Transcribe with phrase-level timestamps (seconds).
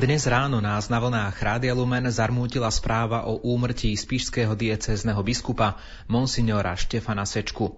[0.00, 5.76] Dnes ráno nás na vlnách Rádia Lumen zarmútila správa o úmrtí spišského diecézneho biskupa
[6.08, 7.76] monsignora Štefana Sečku.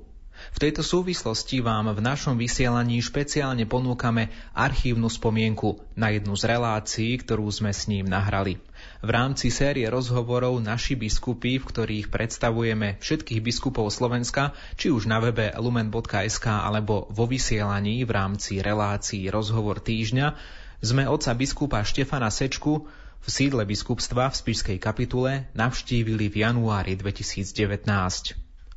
[0.54, 7.18] V tejto súvislosti vám v našom vysielaní špeciálne ponúkame archívnu spomienku na jednu z relácií,
[7.18, 8.62] ktorú sme s ním nahrali.
[9.02, 15.18] V rámci série rozhovorov Naši biskupy, v ktorých predstavujeme všetkých biskupov Slovenska, či už na
[15.18, 22.90] webe lumen.sk alebo vo vysielaní v rámci relácií Rozhovor týždňa, sme otca biskupa Štefana Sečku
[23.22, 27.86] v sídle biskupstva v Spišskej kapitule navštívili v januári 2019.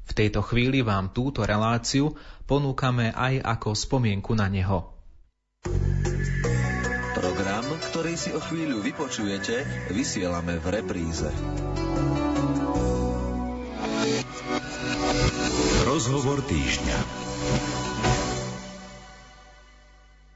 [0.06, 2.14] V tejto chvíli vám túto reláciu
[2.46, 4.94] ponúkame aj ako spomienku na neho.
[7.18, 11.30] Program, ktorý si o chvíľu vypočujete, vysielame v repríze.
[15.90, 17.00] Rozhovor týždňa.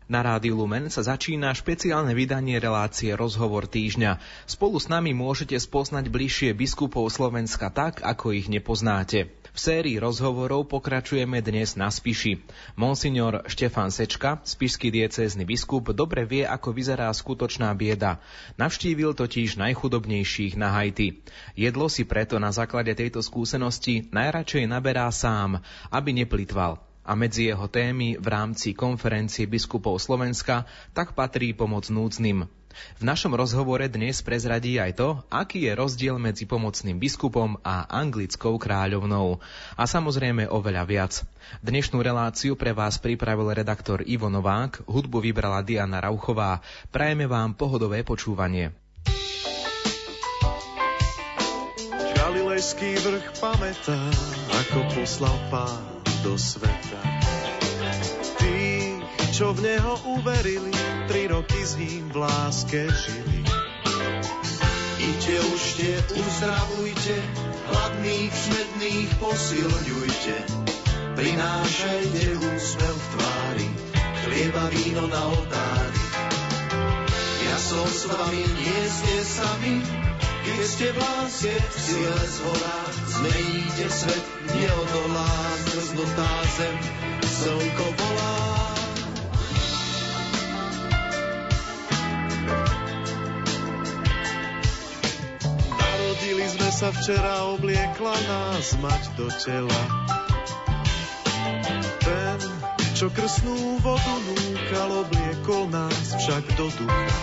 [0.09, 4.17] Na Rádiu Lumen sa začína špeciálne vydanie relácie Rozhovor týždňa.
[4.49, 9.29] Spolu s nami môžete spoznať bližšie biskupov Slovenska tak, ako ich nepoznáte.
[9.53, 12.41] V sérii rozhovorov pokračujeme dnes na Spiši.
[12.73, 18.17] Monsignor Štefan Sečka, spišský diecézny biskup, dobre vie, ako vyzerá skutočná bieda.
[18.57, 21.21] Navštívil totiž najchudobnejších na Haiti.
[21.53, 25.61] Jedlo si preto na základe tejto skúsenosti najradšej naberá sám,
[25.93, 32.45] aby neplitval a medzi jeho témy v rámci konferencie biskupov Slovenska tak patrí pomoc núdznym.
[33.01, 38.55] V našom rozhovore dnes prezradí aj to, aký je rozdiel medzi pomocným biskupom a anglickou
[38.61, 39.41] kráľovnou.
[39.75, 41.13] A samozrejme oveľa viac.
[41.65, 46.61] Dnešnú reláciu pre vás pripravil redaktor Ivo Novák, hudbu vybrala Diana Rauchová.
[46.93, 48.71] Prajeme vám pohodové počúvanie.
[52.15, 53.97] Galilejský vrch pamätá,
[54.53, 57.01] ako poslal pán do sveta.
[58.39, 58.99] Tí,
[59.31, 60.73] čo v neho uverili,
[61.07, 63.39] tri roky s ním v láske žili.
[64.99, 67.15] Ide už tie, uzdravujte,
[67.71, 70.37] hladných, smedných posilňujte.
[71.15, 73.67] Prinášajte úsmev v tvári,
[74.23, 76.03] chlieba, víno na oltári.
[77.47, 79.75] Ja som s vami, nie ste sami,
[80.47, 82.35] keď ste v láske, v sile z
[83.19, 84.25] zmeníte svet,
[84.55, 85.35] neodolá,
[85.67, 86.75] zrznutá zem,
[87.19, 88.35] slnko volá.
[95.75, 99.81] Narodili sme sa včera, obliekla nás mať do tela.
[101.99, 102.39] Ten,
[102.95, 107.15] čo krsnú vodu núkal, obliekol nás však do ducha.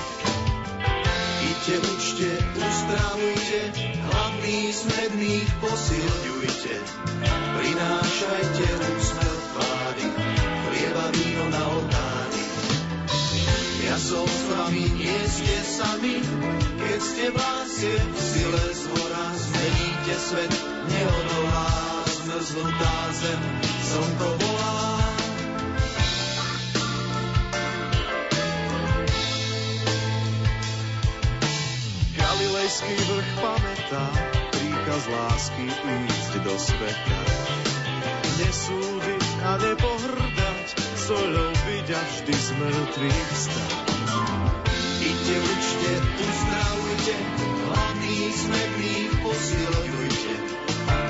[1.41, 3.61] Idte, učte, uzdravujte,
[4.09, 6.75] hladných, smedných posilňujte.
[7.61, 8.67] Prinášajte
[8.97, 10.07] úsmev tvári,
[10.65, 12.45] chlieba víno na oltári.
[13.85, 16.17] Ja som s vami, nie ste sami,
[16.81, 20.53] keď ste v láske, v sile z hora zmeníte svet,
[20.89, 21.69] neodolá
[22.25, 25.16] zmrznutá zem, slnko volá.
[32.77, 34.05] Galilejský vrch pamätá
[34.53, 37.21] príkaz lásky ísť do sveta.
[38.37, 40.67] Nesúdiť a nepohrdať,
[41.01, 43.81] soľou byť a vždy z mŕtvych stať.
[45.09, 47.17] Idte, učte, uzdravujte,
[47.65, 50.35] hladných, smedných posilňujte.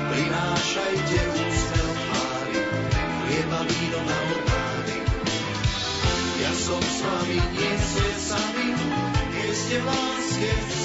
[0.07, 2.61] Prinášajte úsmev tvári,
[2.95, 4.99] chlieba víno na oltári.
[6.47, 8.67] Ja som s vami, nie ste sami,
[9.35, 10.76] keď ste v láske, v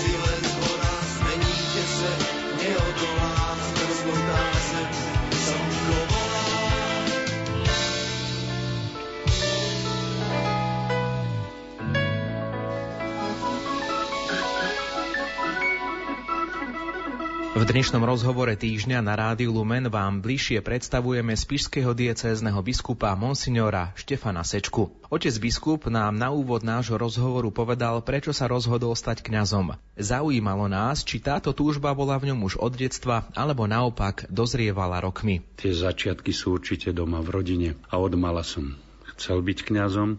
[17.63, 24.43] V dnešnom rozhovore týždňa na Rádiu Lumen vám bližšie predstavujeme spišského diecézneho biskupa Monsignora Štefana
[24.43, 24.91] Sečku.
[25.07, 29.79] Otec biskup nám na úvod nášho rozhovoru povedal, prečo sa rozhodol stať kňazom.
[29.95, 35.47] Zaujímalo nás, či táto túžba bola v ňom už od detstva, alebo naopak dozrievala rokmi.
[35.55, 38.75] Tie začiatky sú určite doma v rodine a od mala som
[39.15, 40.09] chcel byť kňazom.
[40.11, 40.17] E,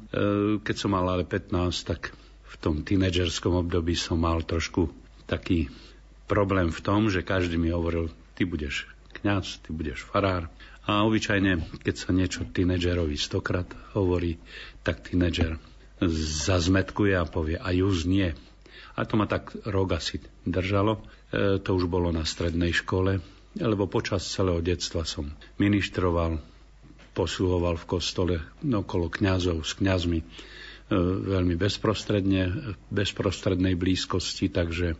[0.63, 1.51] Keď som mal ale 15,
[1.91, 2.15] tak
[2.47, 4.95] v tom tínedžerskom období som mal trošku
[5.27, 5.67] taký
[6.25, 8.87] problém v tom, že každý mi hovoril, ty budeš
[9.21, 10.49] kňaz, ty budeš farár.
[10.83, 14.35] A obyčajne, keď sa niečo tínedžerovi stokrát hovorí,
[14.83, 15.55] tak tínedžer
[16.47, 18.35] zazmetkuje a povie, a už nie.
[18.93, 20.99] A to ma tak rok asi držalo.
[21.31, 23.23] E, to už bolo na strednej škole,
[23.55, 26.37] lebo počas celého detstva som ministroval,
[27.15, 30.19] posluhoval v kostole okolo kňazov s kňazmi.
[30.93, 34.99] veľmi bezprostredne, bezprostrednej blízkosti, takže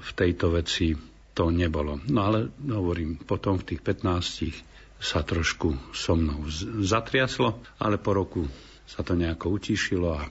[0.00, 0.94] v tejto veci
[1.36, 2.00] to nebolo.
[2.08, 6.48] No ale hovorím, potom v tých 15 sa trošku so mnou
[6.80, 8.48] zatriaslo, ale po roku
[8.88, 10.24] sa to nejako utišilo a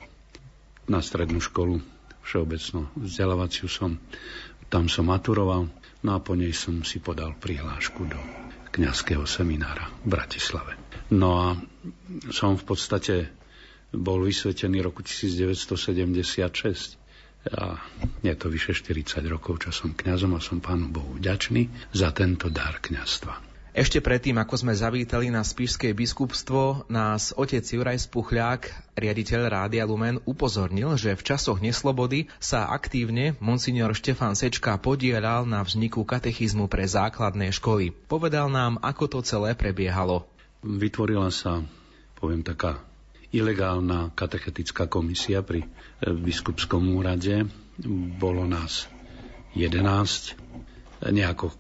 [0.90, 1.78] na strednú školu
[2.26, 4.02] všeobecnú vzdelávaciu som,
[4.74, 5.70] tam som maturoval,
[6.02, 8.18] no a po nej som si podal prihlášku do
[8.74, 10.74] kňazského seminára v Bratislave.
[11.14, 11.48] No a
[12.34, 13.30] som v podstate
[13.94, 17.05] bol vysvetený roku 1976
[17.54, 17.78] a
[18.26, 22.50] je to vyše 40 rokov, čo som kňazom a som Pánu Bohu vďačný za tento
[22.50, 23.56] dar kňazstva.
[23.76, 30.24] Ešte predtým, ako sme zavítali na Spišské biskupstvo, nás otec Juraj Spuchľák, riaditeľ Rádia Lumen,
[30.24, 36.88] upozornil, že v časoch neslobody sa aktívne monsignor Štefan Sečka podielal na vzniku katechizmu pre
[36.88, 37.92] základné školy.
[37.92, 40.24] Povedal nám, ako to celé prebiehalo.
[40.64, 41.60] Vytvorila sa,
[42.16, 42.80] poviem taká
[43.34, 45.70] ilegálna katechetická komisia pri eh,
[46.12, 47.48] biskupskom úrade.
[48.20, 48.88] Bolo nás
[49.56, 50.36] 11,
[51.12, 51.52] nejako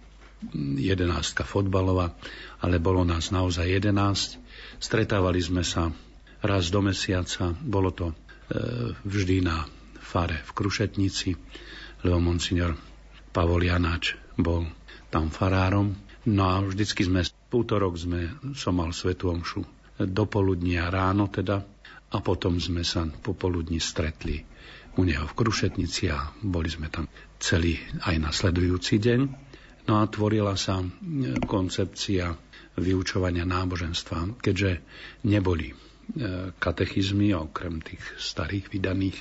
[0.77, 2.13] jedenástka fotbalová,
[2.62, 4.38] ale bolo nás naozaj 11.
[4.77, 5.89] Stretávali sme sa
[6.44, 8.15] raz do mesiaca, bolo to e,
[9.01, 9.65] vždy na
[9.97, 11.33] fare v Krušetnici,
[12.06, 12.77] lebo monsignor
[13.33, 14.69] Pavol Janáč bol
[15.09, 15.97] tam farárom.
[16.25, 21.63] No a vždycky sme, v útorok sme, som mal svetú omšu do poludnia ráno teda
[22.12, 24.44] a potom sme sa popoludní stretli
[24.95, 27.75] u neho v Krušetnici a boli sme tam celý
[28.07, 29.21] aj nasledujúci deň.
[29.86, 30.81] No a tvorila sa
[31.45, 32.33] koncepcia
[32.75, 34.81] vyučovania náboženstva, keďže
[35.27, 35.75] neboli e,
[36.57, 39.18] katechizmy, okrem tých starých vydaných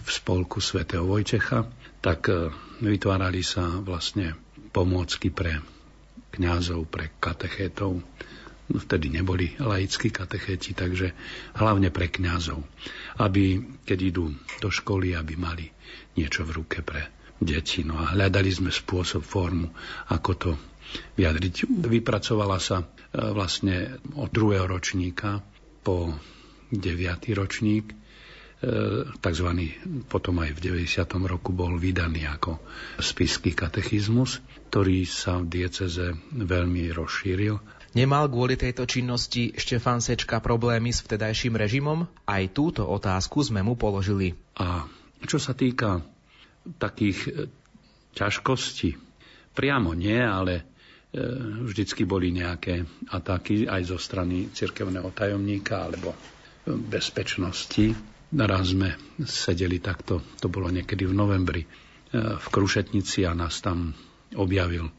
[0.00, 1.68] v spolku svätého Vojtecha,
[2.00, 2.50] tak e,
[2.82, 4.34] vytvárali sa vlastne
[4.72, 5.60] pomôcky pre
[6.34, 8.02] kňazov, pre katechétov,
[8.66, 11.14] Vtedy neboli laickí katechéti, takže
[11.54, 12.66] hlavne pre kňazov,
[13.22, 15.70] aby keď idú do školy, aby mali
[16.18, 17.06] niečo v ruke pre
[17.38, 17.86] deti.
[17.86, 19.70] No a hľadali sme spôsob, formu,
[20.10, 20.50] ako to
[21.14, 21.70] vyjadriť.
[21.86, 22.86] Vypracovala sa e,
[23.30, 25.42] vlastne od druhého ročníka
[25.82, 26.10] po
[26.70, 27.94] deviatý ročník,
[28.66, 29.78] e, takzvaný
[30.10, 31.06] potom aj v 90.
[31.30, 32.58] roku bol vydaný ako
[32.98, 34.42] spisky katechizmus,
[34.74, 41.56] ktorý sa v dieceze veľmi rozšíril Nemal kvôli tejto činnosti Štefan Sečka problémy s vtedajším
[41.56, 42.04] režimom?
[42.28, 44.36] Aj túto otázku sme mu položili.
[44.60, 44.84] A
[45.24, 46.04] čo sa týka
[46.76, 47.30] takých e,
[48.12, 49.00] ťažkostí,
[49.56, 50.62] priamo nie, ale e,
[51.64, 56.12] vždycky boli nejaké ataky aj zo strany cirkevného tajomníka alebo
[56.68, 57.96] bezpečnosti.
[58.36, 58.92] Raz sme
[59.24, 61.64] sedeli takto, to bolo niekedy v novembri,
[62.12, 63.96] v Krušetnici a nás tam
[64.36, 64.92] objavil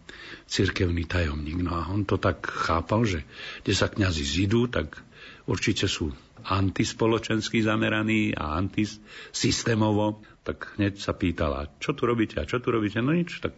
[0.49, 1.61] cirkevný tajomník.
[1.61, 3.29] No a on to tak chápal, že
[3.61, 4.97] kde sa kňazi zidú, tak
[5.45, 6.09] určite sú
[6.49, 10.25] antispoločensky zameraní a antisystémovo.
[10.41, 13.05] Tak hneď sa pýtala, čo tu robíte a čo tu robíte?
[13.05, 13.53] No nič, tak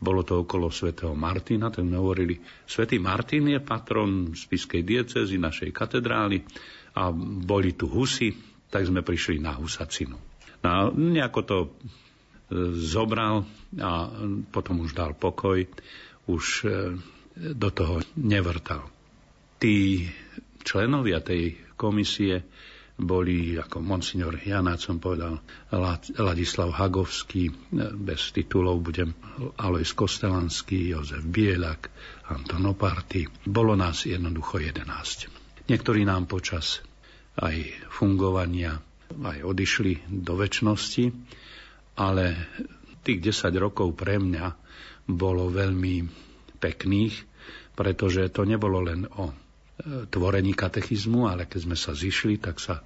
[0.00, 6.46] bolo to okolo svätého Martina, tak hovorili, svätý Martin je patron spiskej diecezy našej katedrály
[6.96, 7.10] a
[7.42, 8.30] boli tu husy,
[8.68, 10.16] tak sme prišli na husacinu.
[10.62, 11.68] No nejako to e,
[12.74, 13.46] zobral
[13.78, 14.10] a
[14.50, 15.62] potom už dal pokoj
[16.28, 16.68] už e,
[17.38, 18.90] do toho nevrtal.
[19.58, 20.06] Tí
[20.66, 22.42] členovia tej komisie
[22.98, 25.38] boli, ako monsignor Janáč som povedal,
[26.18, 27.54] Ladislav Hagovský, e,
[27.94, 29.14] bez titulov budem
[29.62, 31.94] Alois Kostelanský, Jozef Bielak,
[32.26, 33.30] Anton Oparty.
[33.46, 35.70] Bolo nás jednoducho 11.
[35.70, 36.82] Niektorí nám počas
[37.38, 37.56] aj
[37.88, 38.78] fungovania
[39.08, 41.04] aj odišli do väčšnosti,
[41.96, 42.24] ale
[43.02, 44.46] tých 10 rokov pre mňa
[45.08, 46.04] bolo veľmi
[46.60, 47.14] pekných,
[47.72, 49.34] pretože to nebolo len o e,
[50.10, 52.84] tvorení katechizmu, ale keď sme sa zišli, tak sa e,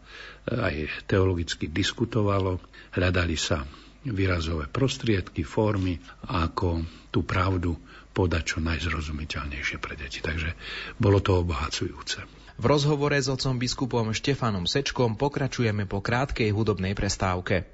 [0.55, 0.75] aj
[1.11, 2.63] teologicky diskutovalo,
[2.95, 3.67] hľadali sa
[4.07, 5.99] výrazové prostriedky, formy,
[6.31, 7.75] ako tú pravdu
[8.13, 10.21] podať čo najzrozumiteľnejšie pre deti.
[10.21, 10.55] Takže
[11.01, 12.42] bolo to obohacujúce.
[12.62, 17.66] V rozhovore s otcom biskupom Štefanom Sečkom pokračujeme po krátkej hudobnej prestávke.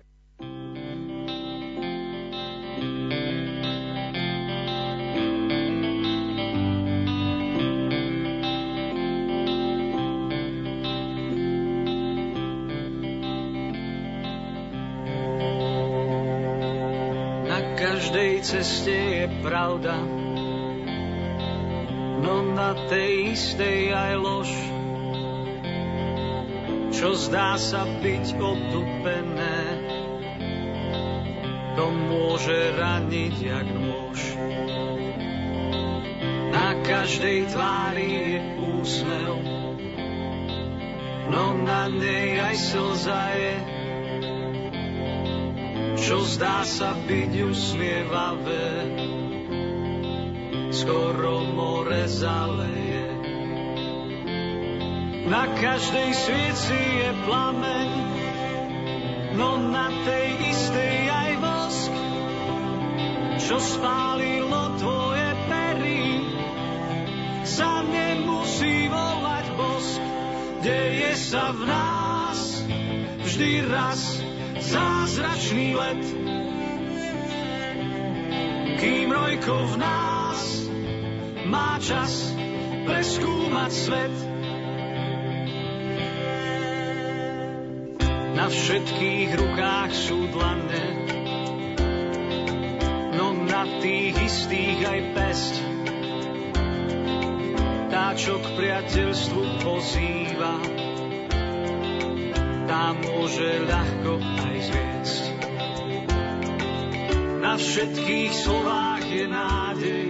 [18.48, 20.00] ceste je pravda,
[22.24, 24.77] no na tej istej aj lož.
[26.98, 29.58] Čo zdá sa byť otupené,
[31.78, 34.18] to môže raniť jak nôž.
[36.50, 39.38] Na každej tvári je úsmev,
[41.30, 43.54] no na nej aj slza je
[46.08, 48.68] čo zdá sa byť usmievavé,
[50.72, 52.87] skoro more zaleje.
[55.28, 57.88] Na každej svieci je plameň,
[59.36, 61.92] no na tej istej aj vosk,
[63.36, 66.24] čo spálilo tvoje pery,
[67.44, 70.00] sa nemusí volať bosk,
[70.64, 72.64] deje sa v nás
[73.28, 74.00] vždy raz
[74.64, 76.04] zázračný let.
[78.80, 80.40] Kým rojko v nás
[81.44, 82.32] má čas
[82.88, 84.27] preskúmať svet.
[88.48, 90.86] Na všetkých rukách sú dlane,
[93.12, 95.54] no na tých istých aj pesť.
[97.92, 100.64] Tá, čo k priateľstvu pozýva,
[102.64, 105.24] tá môže ľahko aj zviesť.
[107.44, 110.08] Na všetkých slovách je nádej,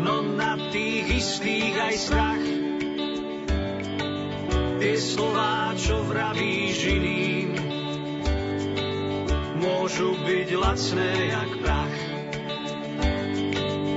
[0.00, 2.71] no na tých istých aj strach.
[4.82, 7.54] Tie slová, čo vravíš iným,
[9.62, 11.96] môžu byť lacné jak prach.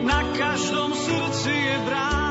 [0.05, 2.24] Na každom srdci je brána,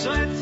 [0.00, 0.32] svet.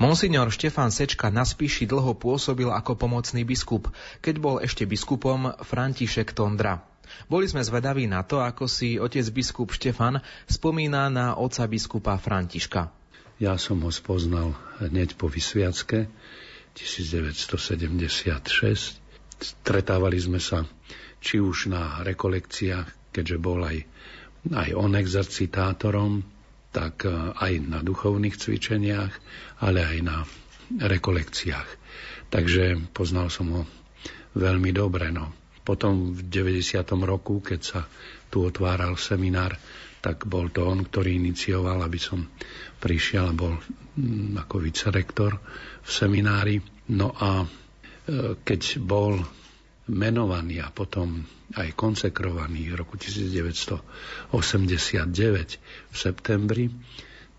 [0.00, 3.92] Monsignor Štefan Sečka na Spiši dlho pôsobil ako pomocný biskup,
[4.24, 6.89] keď bol ešte biskupom František Tondra.
[7.26, 12.90] Boli sme zvedaví na to, ako si otec biskup Štefan spomína na oca biskupa Františka.
[13.40, 14.52] Ja som ho spoznal
[14.84, 16.12] hneď po vysviacke
[16.76, 19.00] 1976.
[19.40, 20.68] Stretávali sme sa
[21.24, 23.88] či už na rekolekciách, keďže bol aj,
[24.52, 26.20] aj on exercitátorom,
[26.70, 29.12] tak e, aj na duchovných cvičeniach,
[29.64, 30.28] ale aj na
[30.70, 31.68] rekolekciách.
[32.30, 33.62] Takže poznal som ho
[34.38, 35.10] veľmi dobre.
[35.10, 35.34] No.
[35.60, 36.80] Potom v 90.
[37.04, 37.80] roku, keď sa
[38.32, 39.58] tu otváral seminár,
[40.00, 42.24] tak bol to on, ktorý inicioval, aby som
[42.80, 45.36] prišiel a bol mm, ako vicerektor
[45.84, 46.56] v seminári.
[46.96, 47.46] No a e,
[48.40, 49.20] keď bol
[49.90, 51.20] menovaný a potom
[51.58, 54.32] aj konsekrovaný v roku 1989
[55.90, 56.70] v septembri,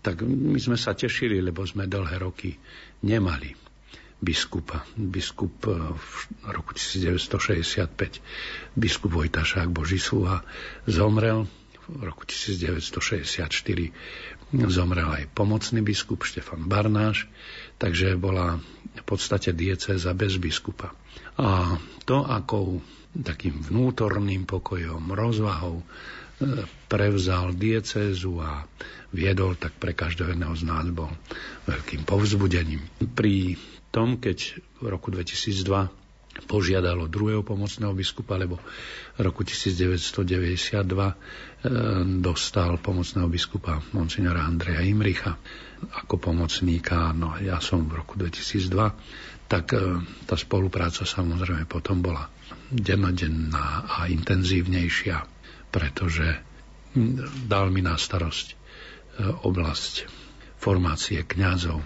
[0.02, 2.54] tak my sme sa tešili, lebo sme dlhé roky
[3.02, 3.61] nemali
[4.22, 4.86] biskupa.
[4.94, 6.12] Biskup v
[6.46, 8.22] roku 1965,
[8.78, 10.46] biskup Vojtašák Božisúha
[10.86, 11.50] zomrel
[11.90, 13.90] v roku 1964
[14.52, 17.24] zomrel aj pomocný biskup Štefan Barnáš,
[17.80, 18.60] takže bola
[18.92, 20.92] v podstate diecéza bez biskupa.
[21.40, 22.84] A to, akou
[23.16, 25.84] takým vnútorným pokojom, rozvahou e,
[26.88, 28.68] prevzal diecézu a
[29.12, 31.12] viedol, tak pre každého jedného z nás bol
[31.68, 32.80] veľkým povzbudením.
[33.16, 33.56] Pri
[33.92, 36.02] tom, keď v roku 2002
[36.48, 38.56] požiadalo druhého pomocného biskupa, lebo
[39.14, 41.14] v roku 1992 e,
[42.18, 45.36] dostal pomocného biskupa monsignora Andreja Imricha
[45.82, 48.64] ako pomocníka, no ja som v roku 2002,
[49.44, 52.32] tak e, tá spolupráca samozrejme potom bola
[52.72, 55.20] dennodenná a intenzívnejšia,
[55.68, 56.40] pretože
[57.44, 58.54] dal mi na starosť e,
[59.44, 59.94] oblasť
[60.56, 61.76] formácie kňazov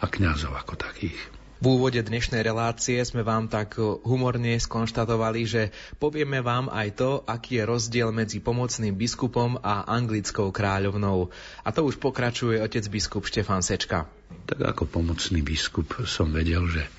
[0.00, 1.41] a kňazov ako takých.
[1.62, 5.62] V úvode dnešnej relácie sme vám tak humorne skonštatovali, že
[5.94, 11.30] povieme vám aj to, aký je rozdiel medzi pomocným biskupom a anglickou kráľovnou.
[11.62, 14.10] A to už pokračuje otec biskup Štefan Sečka.
[14.42, 16.90] Tak ako pomocný biskup som vedel, že e,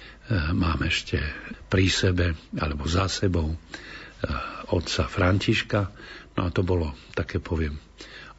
[0.55, 1.20] mám ešte
[1.67, 3.58] pri sebe alebo za sebou e,
[4.72, 5.91] otca Františka.
[6.39, 7.84] No a to bolo také, poviem,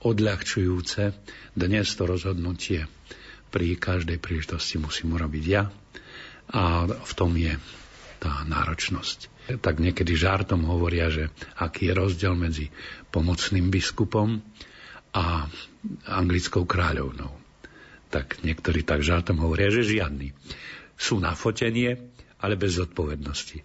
[0.01, 1.13] odľahčujúce.
[1.53, 2.89] Dnes to rozhodnutie
[3.53, 5.69] pri každej príležitosti musím urobiť ja
[6.55, 7.59] a v tom je
[8.23, 9.29] tá náročnosť.
[9.61, 12.71] Tak niekedy žartom hovoria, že aký je rozdiel medzi
[13.11, 14.41] pomocným biskupom
[15.13, 15.51] a
[16.09, 17.35] anglickou kráľovnou.
[18.09, 20.31] Tak niektorí tak žartom hovoria, že žiadny.
[20.95, 23.65] Sú na fotenie ale bez zodpovednosti.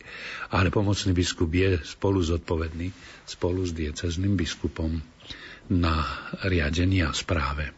[0.55, 2.88] Ale pomocný biskup je spolu zodpovedný,
[3.27, 5.03] spolu s diecezným biskupom
[5.67, 6.08] na
[6.48, 7.75] riadení a správe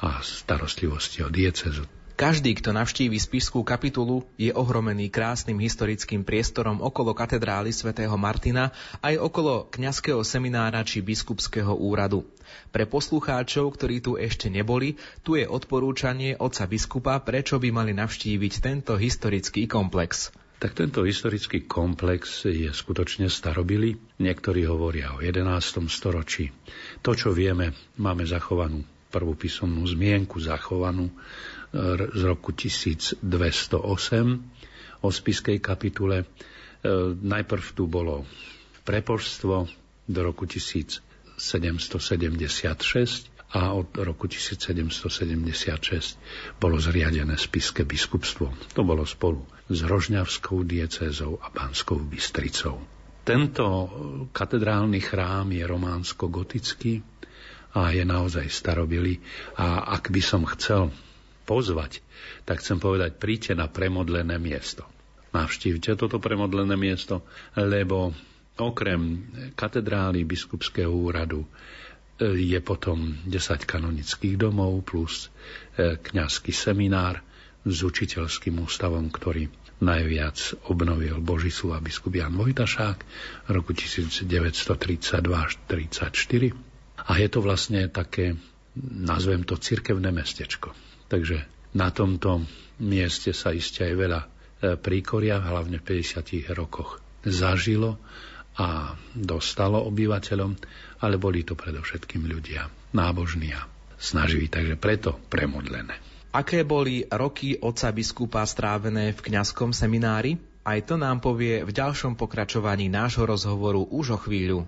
[0.00, 1.84] a starostlivosti o diecezu.
[2.22, 8.70] Každý, kto navštíví Spišskú kapitulu, je ohromený krásnym historickým priestorom okolo katedrály svätého Martina
[9.02, 12.22] aj okolo kňazského seminára či biskupského úradu.
[12.70, 18.52] Pre poslucháčov, ktorí tu ešte neboli, tu je odporúčanie otca biskupa, prečo by mali navštíviť
[18.62, 20.30] tento historický komplex.
[20.62, 23.98] Tak tento historický komplex je skutočne starobilý.
[24.22, 25.42] Niektorí hovoria o 11.
[25.90, 26.54] storočí.
[27.02, 31.12] To, čo vieme, máme zachovanú prvú písomnú zmienku, zachovanú
[32.12, 33.24] z roku 1208
[35.00, 36.22] o spiskej kapitule.
[36.22, 36.26] E,
[37.16, 38.28] najprv tu bolo
[38.84, 39.64] prepožstvo
[40.04, 41.40] do roku 1776
[43.52, 46.18] a od roku 1776
[46.60, 48.52] bolo zriadené spiske biskupstvo.
[48.76, 52.80] To bolo spolu s Rožňavskou diecézou a Banskou Bystricou.
[53.22, 53.64] Tento
[54.34, 57.02] katedrálny chrám je románsko-gotický
[57.72, 59.22] a je naozaj starobilý.
[59.56, 60.90] A ak by som chcel
[61.52, 62.00] pozvať,
[62.48, 64.88] tak chcem povedať, príďte na premodlené miesto.
[65.36, 68.16] Navštívte toto premodlené miesto, lebo
[68.56, 71.48] okrem katedrály biskupského úradu e,
[72.40, 75.28] je potom 10 kanonických domov plus
[75.76, 77.20] e, kňazský seminár
[77.64, 79.48] s učiteľským ústavom, ktorý
[79.82, 82.98] najviac obnovil Božisú a biskup Jan Vojtašák
[83.46, 84.30] v roku 1932
[85.32, 86.54] až 1934.
[87.02, 88.38] A je to vlastne také,
[88.78, 90.70] nazvem to cirkevné mestečko.
[91.12, 91.44] Takže
[91.76, 92.40] na tomto
[92.80, 94.26] mieste sa iste aj veľa e,
[94.80, 98.00] príkoria, hlavne v 50 rokoch, zažilo
[98.56, 100.56] a dostalo obyvateľom,
[101.04, 103.68] ale boli to predovšetkým ľudia nábožní a
[104.00, 106.00] snaživí, takže preto premodlené.
[106.32, 110.40] Aké boli roky otca biskupa strávené v kňazskom seminári?
[110.64, 114.64] Aj to nám povie v ďalšom pokračovaní nášho rozhovoru už o chvíľu.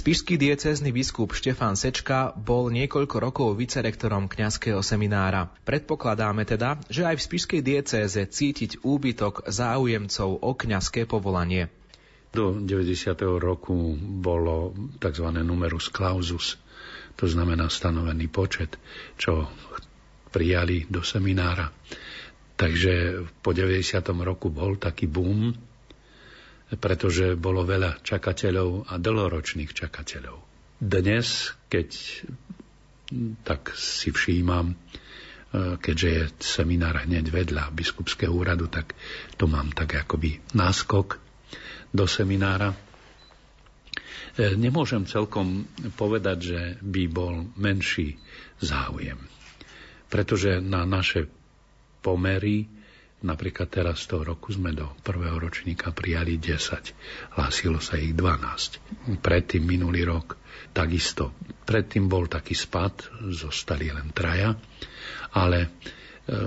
[0.00, 5.52] Spišský diecézny biskup Štefán Sečka bol niekoľko rokov vicerektorom kňazského seminára.
[5.68, 11.68] Predpokladáme teda, že aj v Spišskej diecéze cítiť úbytok záujemcov o kňazské povolanie.
[12.32, 13.12] Do 90.
[13.44, 14.72] roku bolo
[15.04, 15.36] tzv.
[15.44, 16.56] numerus clausus,
[17.20, 18.80] to znamená stanovený počet,
[19.20, 19.52] čo
[20.32, 21.68] prijali do seminára.
[22.56, 24.00] Takže po 90.
[24.24, 25.52] roku bol taký boom
[26.78, 30.38] pretože bolo veľa čakateľov a dlhoročných čakateľov.
[30.78, 31.88] Dnes, keď
[33.42, 34.76] tak si všímam, e,
[35.76, 38.94] keďže je seminár hneď vedľa biskupského úradu, tak
[39.34, 41.18] to mám tak akoby náskok
[41.90, 42.70] do seminára.
[42.70, 42.76] E,
[44.54, 45.66] nemôžem celkom
[45.98, 48.14] povedať, že by bol menší
[48.62, 49.18] záujem,
[50.06, 51.26] pretože na naše
[52.00, 52.79] pomery
[53.20, 57.36] Napríklad teraz toho roku sme do prvého ročníka prijali 10.
[57.36, 59.20] Hlásilo sa ich 12.
[59.20, 60.40] Predtým minulý rok
[60.72, 61.36] takisto.
[61.62, 62.96] Predtým bol taký spad,
[63.28, 64.56] zostali len traja.
[65.36, 65.68] Ale e,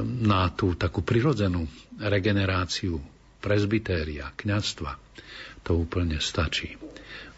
[0.04, 1.62] na tú takú prirodzenú
[2.02, 2.98] regeneráciu
[3.38, 4.98] prezbytéria, kňazstva,
[5.62, 6.74] to úplne stačí.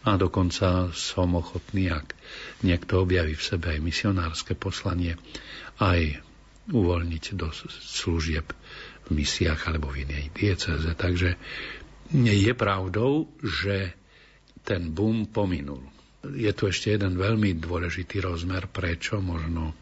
[0.05, 2.13] A dokonca som ochotný, ak
[2.61, 5.17] niekto objaví v sebe aj misionárske poslanie,
[5.81, 6.21] aj
[6.69, 8.47] uvoľniť do služieb
[9.05, 10.89] v misiách alebo v inej dieceze.
[10.97, 11.37] Takže
[12.13, 13.93] je pravdou, že
[14.65, 15.81] ten boom pominul.
[16.25, 19.77] Je tu ešte jeden veľmi dôležitý rozmer, prečo možno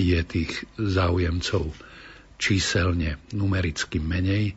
[0.00, 1.76] je tých záujemcov
[2.40, 4.56] číselne, numericky menej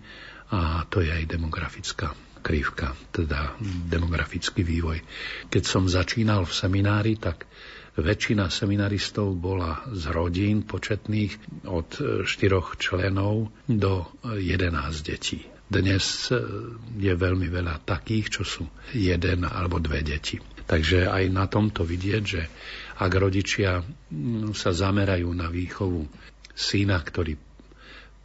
[0.50, 3.60] a to je aj demografická krivka, teda
[3.92, 5.04] demografický vývoj.
[5.52, 7.44] Keď som začínal v seminári, tak
[7.98, 11.90] väčšina seminaristov bola z rodín početných od
[12.24, 15.42] štyroch členov do 11 detí.
[15.68, 16.32] Dnes
[16.96, 18.64] je veľmi veľa takých, čo sú
[18.96, 20.40] jeden alebo dve deti.
[20.68, 22.42] Takže aj na tomto vidieť, že
[23.00, 23.84] ak rodičia
[24.56, 26.08] sa zamerajú na výchovu
[26.56, 27.36] syna, ktorý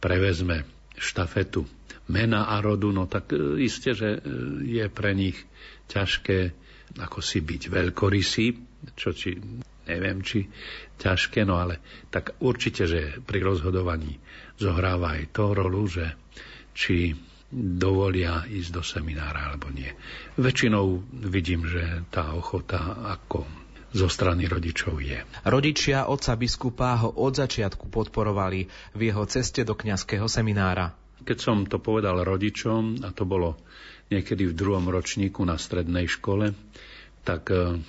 [0.03, 0.67] prevezme
[0.99, 1.63] štafetu
[2.11, 4.19] mena a rodu, no tak e, isté, že e,
[4.67, 5.39] je pre nich
[5.87, 6.51] ťažké
[6.99, 8.45] ako si byť veľkorysý,
[8.95, 9.39] čo či
[9.87, 10.47] neviem, či
[10.99, 14.19] ťažké, no ale tak určite, že pri rozhodovaní
[14.55, 16.15] zohráva aj to rolu, že
[16.71, 17.11] či
[17.53, 19.91] dovolia ísť do seminára alebo nie.
[20.41, 22.81] Väčšinou vidím, že tá ochota
[23.13, 23.45] ako
[23.93, 25.21] zo strany rodičov je.
[25.45, 28.65] Rodičia otca biskupa ho od začiatku podporovali
[28.97, 30.97] v jeho ceste do kňazského seminára.
[31.23, 33.55] Keď som to povedal rodičom, a to bolo
[34.09, 36.57] niekedy v druhom ročníku na strednej škole,
[37.21, 37.79] tak e,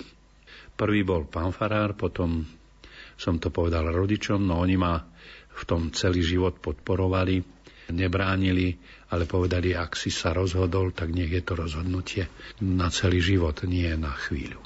[0.75, 2.43] prvý bol pán Farár, potom
[3.15, 4.99] som to povedal rodičom, no oni ma
[5.55, 7.39] v tom celý život podporovali,
[7.95, 8.75] nebránili,
[9.15, 12.27] ale povedali, ak si sa rozhodol, tak nech je to rozhodnutie
[12.59, 14.59] na celý život, nie na chvíľu.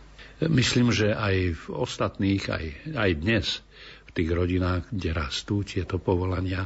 [0.50, 3.48] Myslím, že aj v ostatných, aj, aj dnes,
[4.08, 6.66] v tých rodinách, kde rastú tieto povolania,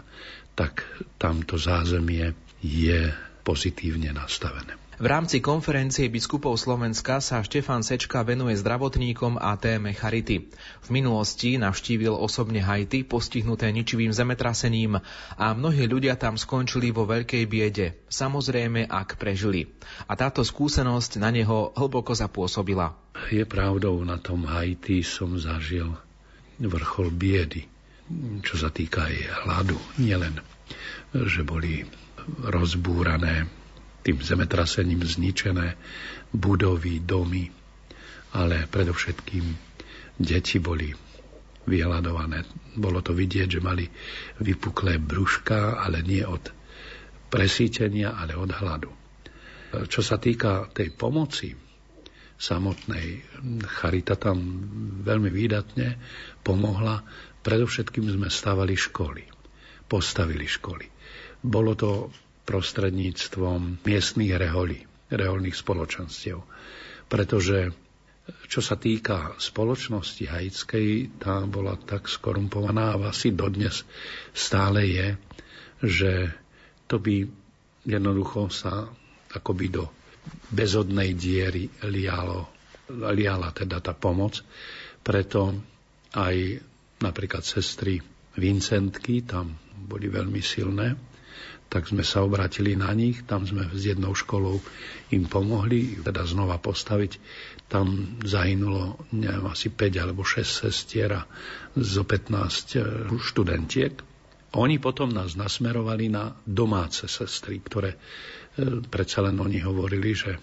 [0.53, 0.85] tak
[1.17, 3.09] tamto zázemie je
[3.41, 4.82] pozitívne nastavené.
[5.03, 10.47] V rámci konferencie biskupov Slovenska sa Štefan Sečka venuje zdravotníkom a téme charity.
[10.79, 15.03] V minulosti navštívil osobne Haiti postihnuté ničivým zemetrasením
[15.35, 19.67] a mnohí ľudia tam skončili vo veľkej biede, samozrejme ak prežili.
[20.07, 22.95] A táto skúsenosť na neho hlboko zapôsobila.
[23.27, 25.91] Je pravdou, na tom Haiti som zažil
[26.63, 27.67] vrchol biedy
[28.43, 29.15] čo sa týka aj
[29.47, 29.79] hladu.
[29.99, 30.39] Nielen,
[31.11, 31.87] že boli
[32.39, 33.47] rozbúrané
[34.03, 35.79] tým zemetrasením zničené
[36.29, 37.47] budovy, domy,
[38.35, 39.45] ale predovšetkým
[40.19, 40.91] deti boli
[41.63, 42.43] vyhľadované.
[42.75, 43.87] Bolo to vidieť, že mali
[44.43, 46.51] vypuklé brúška, ale nie od
[47.31, 48.91] presítenia, ale od hladu.
[49.73, 51.55] Čo sa týka tej pomoci
[52.37, 53.23] samotnej,
[53.79, 54.37] Charita tam
[55.01, 55.97] veľmi výdatne
[56.43, 57.01] pomohla
[57.43, 59.27] Predovšetkým sme stavali školy,
[59.91, 60.87] postavili školy.
[61.43, 62.07] Bolo to
[62.43, 66.43] prostredníctvom miestných reholí, reholných spoločenstiev.
[67.07, 67.71] Pretože
[68.47, 73.83] čo sa týka spoločnosti haitskej, tá bola tak skorumpovaná a asi dodnes
[74.31, 75.07] stále je,
[75.83, 76.11] že
[76.87, 77.27] to by
[77.83, 78.87] jednoducho sa
[79.35, 79.91] akoby do
[80.55, 82.47] bezodnej diery lialo,
[83.11, 84.39] liala teda tá pomoc.
[85.03, 85.51] Preto
[86.15, 86.63] aj
[87.03, 87.99] napríklad sestry
[88.39, 90.95] Vincentky, tam boli veľmi silné,
[91.69, 94.61] tak sme sa obratili na nich, tam sme s jednou školou
[95.09, 97.17] im pomohli, teda znova postaviť.
[97.65, 101.25] Tam zahynulo, neviem, asi 5 alebo 6 sestier a
[101.73, 102.79] zo 15 e,
[103.17, 103.93] študentiek.
[104.53, 107.99] Oni potom nás nasmerovali na domáce sestry, ktoré e,
[108.85, 110.37] predsa len oni hovorili, že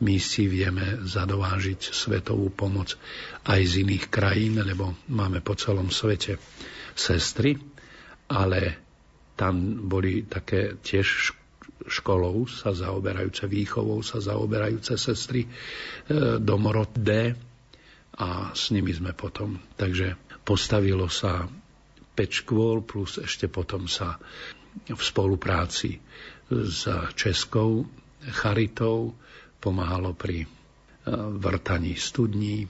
[0.00, 2.96] my si vieme zadovážiť svetovú pomoc
[3.44, 6.40] aj z iných krajín, lebo máme po celom svete
[6.96, 7.58] sestry,
[8.30, 8.89] ale
[9.40, 11.32] tam boli také tiež
[11.88, 15.50] školou sa zaoberajúce, výchovou sa zaoberajúce sestry, e,
[16.36, 17.32] domorod D
[18.20, 19.56] a s nimi sme potom.
[19.80, 21.48] Takže postavilo sa
[22.12, 24.20] 5 škôl plus ešte potom sa
[24.84, 25.96] v spolupráci
[26.52, 26.84] s
[27.16, 27.88] Českou
[28.36, 29.16] charitou
[29.56, 30.48] pomáhalo pri e,
[31.40, 32.68] vrtaní studní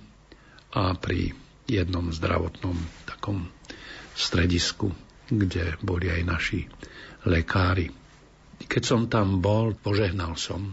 [0.71, 1.35] a pri
[1.67, 3.51] jednom zdravotnom takom
[4.15, 4.95] stredisku,
[5.31, 6.61] kde boli aj naši
[7.31, 7.89] lekári.
[8.61, 10.73] Keď som tam bol, požehnal som e,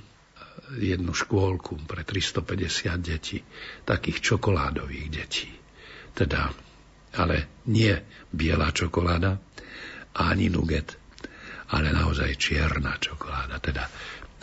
[0.82, 3.40] jednu škôlku pre 350 detí,
[3.88, 5.50] takých čokoládových detí.
[6.12, 6.52] Teda,
[7.16, 7.94] ale nie
[8.34, 9.38] biela čokoláda,
[10.18, 10.98] ani nuget,
[11.72, 13.86] ale naozaj čierna čokoláda, teda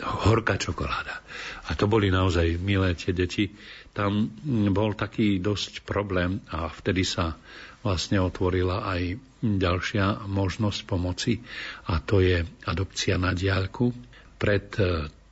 [0.03, 1.23] horká čokoláda.
[1.67, 3.47] A to boli naozaj milé tie deti.
[3.95, 4.27] Tam
[4.75, 7.39] bol taký dosť problém a vtedy sa
[7.85, 11.37] vlastne otvorila aj ďalšia možnosť pomoci
[11.85, 13.93] a to je adopcia na diálku.
[14.41, 14.83] Pred e,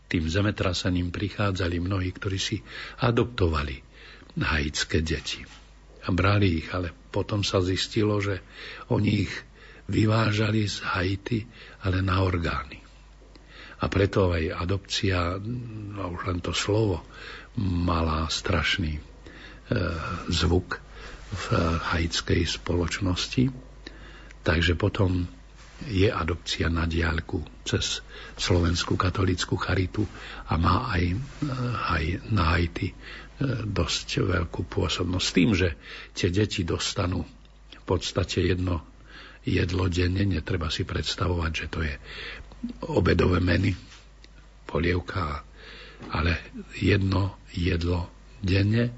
[0.05, 2.61] tým zemetrasením prichádzali mnohí, ktorí si
[3.01, 3.81] adoptovali
[4.37, 5.41] haitské deti
[6.05, 8.45] a brali ich, ale potom sa zistilo, že
[8.93, 9.33] oni ich
[9.89, 11.39] vyvážali z Haiti,
[11.83, 12.79] ale na orgány.
[13.83, 17.03] A preto aj adopcia, no už len to slovo,
[17.59, 19.01] mala strašný e,
[20.31, 20.79] zvuk
[21.33, 21.45] v
[21.81, 23.49] haitskej spoločnosti.
[24.43, 25.25] Takže potom
[25.89, 27.99] je adopcia na diálku cez
[28.39, 30.07] Slovenskú katolickú charitu
[30.47, 31.03] a má aj,
[31.89, 32.95] aj na Haiti e,
[33.67, 35.25] dosť veľkú pôsobnosť.
[35.25, 35.69] S tým, že
[36.15, 37.25] tie deti dostanú
[37.73, 38.85] v podstate jedno
[39.43, 41.93] jedlo denne, netreba si predstavovať, že to je
[42.87, 43.75] obedové meny,
[44.63, 45.43] polievka,
[46.15, 46.39] ale
[46.79, 48.07] jedno jedlo
[48.39, 48.89] denne,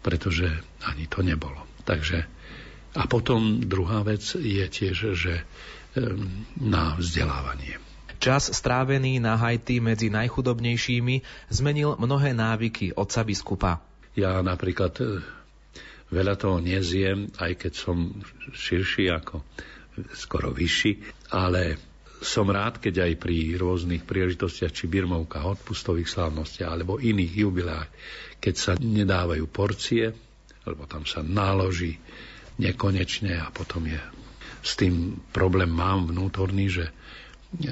[0.00, 0.48] pretože
[0.88, 1.69] ani to nebolo.
[1.90, 2.22] Takže
[2.94, 5.42] a potom druhá vec je tiež, že
[6.58, 7.78] na vzdelávanie.
[8.20, 13.80] Čas strávený na Haiti medzi najchudobnejšími zmenil mnohé návyky otca biskupa.
[14.12, 15.24] Ja napríklad e,
[16.12, 18.12] veľa toho nezjem, aj keď som
[18.52, 19.40] širší ako
[20.12, 21.80] skoro vyšší, ale
[22.20, 27.88] som rád, keď aj pri rôznych príležitostiach, či birmovkách, odpustových slávnostiach alebo iných jubilách,
[28.36, 30.12] keď sa nedávajú porcie,
[30.70, 31.98] lebo tam sa náloží
[32.60, 34.00] nekonečne a potom je
[34.60, 36.86] s tým problém mám vnútorný, že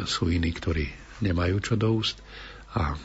[0.08, 0.88] sú iní, ktorí
[1.20, 2.18] nemajú čo do úst
[2.72, 2.96] a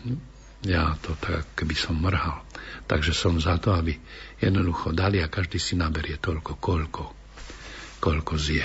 [0.64, 2.40] ja to tak keby som mrhal.
[2.88, 4.00] Takže som za to, aby
[4.40, 7.04] jednoducho dali a každý si naberie toľko, koľko,
[8.00, 8.64] koľko zje.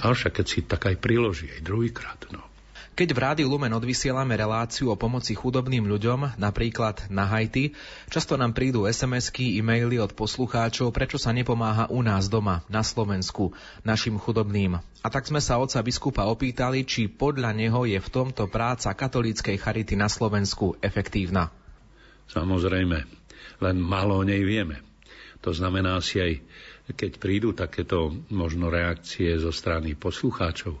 [0.00, 2.20] A však keď si tak aj priloží, aj druhýkrát.
[2.32, 2.49] No.
[3.00, 7.72] Keď v Rádiu Lumen odvysielame reláciu o pomoci chudobným ľuďom, napríklad na Haiti,
[8.12, 13.56] často nám prídu SMS-ky, e-maily od poslucháčov, prečo sa nepomáha u nás doma, na Slovensku,
[13.88, 14.84] našim chudobným.
[15.00, 19.56] A tak sme sa otca biskupa opýtali, či podľa neho je v tomto práca katolíckej
[19.56, 21.48] charity na Slovensku efektívna.
[22.28, 23.08] Samozrejme,
[23.64, 24.84] len málo o nej vieme.
[25.40, 26.36] To znamená si aj
[26.94, 30.78] keď prídu takéto možno reakcie zo strany poslucháčov,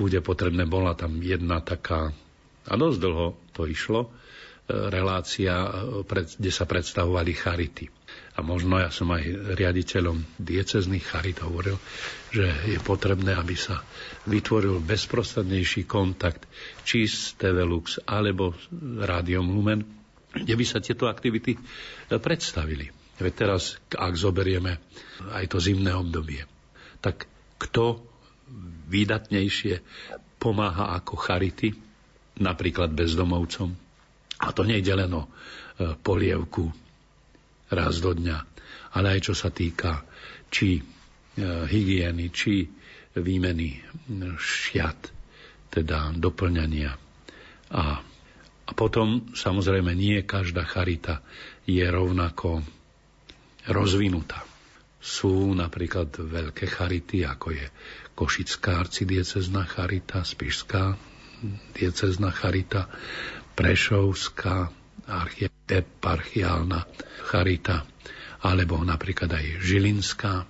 [0.00, 2.16] bude potrebné, bola tam jedna taká,
[2.64, 4.08] a dosť dlho to išlo, e,
[4.88, 5.68] relácia, e,
[6.40, 7.92] kde sa predstavovali charity.
[8.36, 11.76] A možno ja som aj riaditeľom diecezných charit hovoril,
[12.32, 13.84] že je potrebné, aby sa
[14.24, 16.48] vytvoril bezprostrednejší kontakt
[16.88, 19.84] či s TV Lux alebo Rádiom Lumen,
[20.32, 21.60] kde by sa tieto aktivity e,
[22.16, 22.88] predstavili.
[23.20, 24.80] Veď teraz, ak zoberieme
[25.36, 26.48] aj to zimné obdobie,
[27.04, 27.28] tak
[27.60, 28.09] kto
[28.90, 29.80] výdatnejšie
[30.40, 31.76] pomáha ako charity,
[32.40, 33.70] napríklad bezdomovcom.
[34.40, 35.30] A to nejde len o e,
[36.00, 36.72] polievku
[37.68, 38.38] raz do dňa,
[38.96, 40.00] ale aj čo sa týka
[40.48, 40.82] či e,
[41.68, 42.64] hygieny, či
[43.14, 43.76] výmeny
[44.40, 45.00] šiat,
[45.68, 46.92] teda doplňania.
[47.70, 47.82] A,
[48.66, 51.22] a potom samozrejme nie každá charita
[51.68, 52.64] je rovnako
[53.68, 54.42] rozvinutá.
[55.00, 57.66] Sú napríklad veľké charity, ako je
[58.20, 61.00] Košická arcidiecezná charita, Spišská
[61.72, 62.92] diecezná charita,
[63.56, 64.68] Prešovská
[65.64, 66.84] eparchiálna
[67.24, 67.88] charita,
[68.44, 70.44] alebo napríklad aj Žilinská.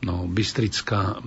[0.00, 1.20] No, Bystrická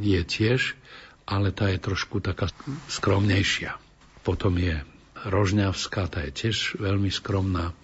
[0.00, 0.80] je tiež,
[1.28, 2.48] ale tá je trošku taká
[2.88, 3.76] skromnejšia.
[4.24, 4.80] Potom je
[5.28, 7.76] Rožňavská, tá je tiež veľmi skromná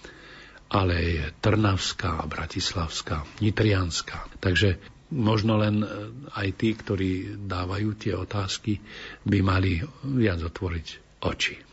[0.70, 4.30] ale je Trnavská, Bratislavská, Nitrianská.
[4.38, 4.78] Takže
[5.10, 5.86] možno len e,
[6.34, 7.10] aj tí, ktorí
[7.46, 8.78] dávajú tie otázky,
[9.26, 10.86] by mali viac otvoriť
[11.22, 11.69] oči.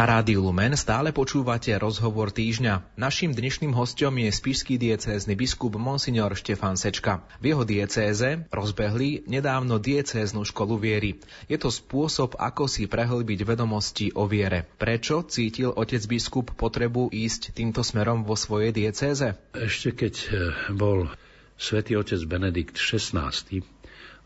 [0.00, 2.96] Na rádiu Lumen stále počúvate rozhovor týždňa.
[2.96, 7.20] Naším dnešným hostom je spišský diecézny biskup Monsignor Štefan Sečka.
[7.36, 11.20] V jeho diecéze rozbehli nedávno diecéznu školu viery.
[11.52, 14.64] Je to spôsob, ako si prehlbiť vedomosti o viere.
[14.80, 19.36] Prečo cítil otec biskup potrebu ísť týmto smerom vo svojej diecéze?
[19.52, 20.32] Ešte keď eh,
[20.72, 21.12] bol
[21.60, 23.36] svätý otec Benedikt XVI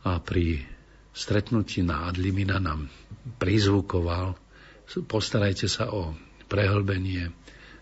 [0.07, 0.63] a pri
[1.11, 2.87] stretnutí na Adlimina nám
[3.43, 4.39] prizvukoval,
[4.87, 6.13] postarajte sa o
[6.47, 7.33] prehlbenie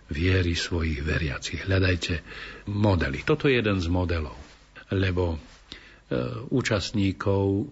[0.09, 1.65] viery svojich veriacich.
[1.65, 2.21] Hľadajte
[2.69, 3.25] modely.
[3.25, 4.37] Toto je jeden z modelov,
[4.93, 5.39] lebo e,
[6.53, 7.65] účastníkov e,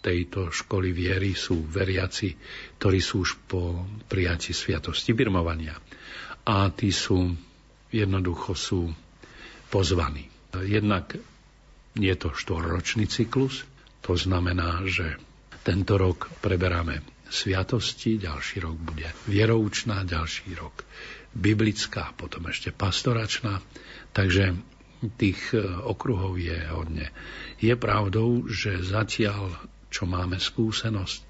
[0.00, 2.34] tejto školy viery sú veriaci,
[2.78, 5.78] ktorí sú už po prijati sviatosti birmovania.
[6.48, 7.34] A tí sú,
[7.90, 8.90] jednoducho sú
[9.68, 10.26] pozvaní.
[10.64, 11.14] Jednak
[11.94, 13.66] je to štvorročný cyklus,
[14.00, 15.18] to znamená, že
[15.60, 20.84] tento rok preberáme sviatosti, ďalší rok bude vieroučná, ďalší rok
[21.32, 23.60] biblická, potom ešte pastoračná.
[24.10, 24.56] Takže
[25.14, 27.12] tých e, okruhov je hodne.
[27.62, 29.54] Je pravdou, že zatiaľ,
[29.88, 31.20] čo máme skúsenosť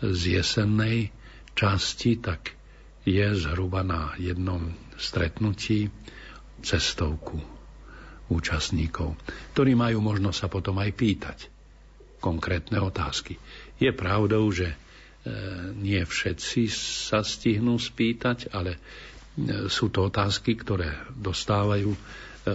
[0.00, 1.12] z jesennej
[1.52, 2.56] časti, tak
[3.04, 5.92] je zhruba na jednom stretnutí
[6.60, 7.40] cestovku
[8.30, 9.16] účastníkov,
[9.52, 11.38] ktorí majú možnosť sa potom aj pýtať
[12.22, 13.40] konkrétne otázky.
[13.80, 14.76] Je pravdou, že
[15.76, 16.62] nie všetci
[17.08, 18.78] sa stihnú spýtať, ale e,
[19.68, 21.98] sú to otázky, ktoré dostávajú e,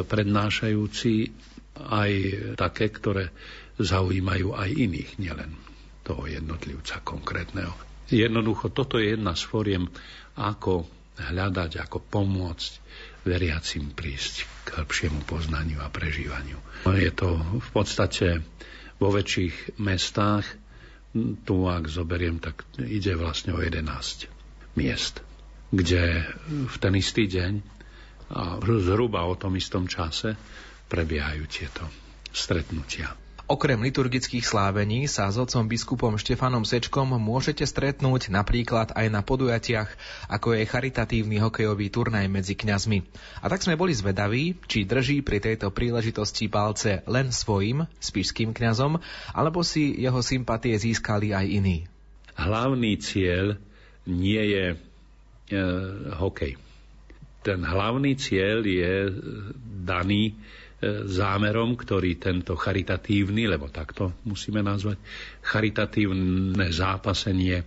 [0.01, 1.29] prednášajúci
[1.75, 2.11] aj
[2.57, 3.29] také, ktoré
[3.77, 5.51] zaujímajú aj iných, nielen
[6.01, 7.73] toho jednotlivca konkrétneho.
[8.09, 9.83] Jednoducho, toto je jedna z foriem,
[10.37, 10.85] ako
[11.17, 12.71] hľadať, ako pomôcť
[13.25, 16.61] veriacim prísť k hĺbšiemu poznaniu a prežívaniu.
[16.85, 18.45] Je to v podstate
[19.01, 20.45] vo väčších mestách
[21.47, 23.87] tu ak zoberiem, tak ide vlastne o 11
[24.75, 25.23] miest,
[25.71, 27.53] kde v ten istý deň
[28.35, 30.35] a zhruba o tom istom čase
[30.91, 31.83] prebiehajú tieto
[32.35, 33.24] stretnutia.
[33.45, 39.85] Okrem liturgických slávení sa s otcom biskupom Štefanom Sečkom môžete stretnúť napríklad aj na podujatiach,
[40.33, 43.05] ako je charitatívny hokejový turnaj medzi kňazmi.
[43.41, 48.97] A tak sme boli zvedaví, či drží pri tejto príležitosti palce len svojim spišským kňazom,
[49.37, 51.85] alebo si jeho sympatie získali aj iní.
[52.33, 53.61] Hlavný cieľ
[54.09, 54.77] nie je e,
[56.17, 56.57] hokej.
[57.45, 59.13] Ten hlavný cieľ je
[59.85, 60.33] daný
[61.05, 64.99] zámerom, ktorý tento charitatívny, lebo takto musíme nazvať,
[65.41, 67.63] charitatívne zápasenie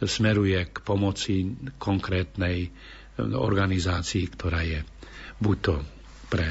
[0.00, 2.70] smeruje k pomoci konkrétnej
[3.18, 4.80] organizácii, ktorá je
[5.38, 5.74] buď to
[6.26, 6.48] pre